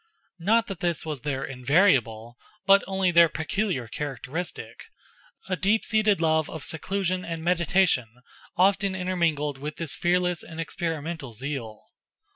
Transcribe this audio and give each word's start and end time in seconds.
Not 0.39 0.65
that 0.65 0.79
this 0.79 1.05
was 1.05 1.21
their 1.21 1.45
invariable, 1.45 2.35
but 2.65 2.83
only 2.87 3.11
their 3.11 3.29
peculiar 3.29 3.87
characteristic: 3.87 4.85
a 5.47 5.55
deep 5.55 5.85
seated 5.85 6.19
love 6.19 6.49
of 6.49 6.63
seclusion 6.63 7.23
and 7.23 7.43
meditation 7.43 8.07
often, 8.57 8.95
intermingled 8.95 9.59
with 9.59 9.75
this 9.75 9.95
fearless 9.95 10.41
and 10.41 10.59
experimental 10.59 11.33
zeal. 11.33 11.83